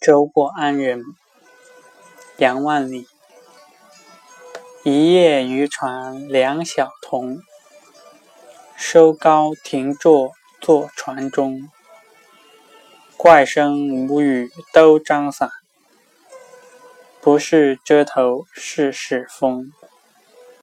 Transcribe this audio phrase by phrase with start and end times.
[0.00, 1.02] 舟过安仁
[2.36, 3.06] 杨万里。
[4.84, 7.40] 一夜渔船两小童
[8.76, 11.68] 收篙停坐坐船中。
[13.16, 15.50] 怪声无语都张伞
[17.20, 19.72] 不是遮头是使风。